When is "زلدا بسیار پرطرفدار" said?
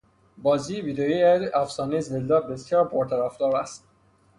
2.01-3.55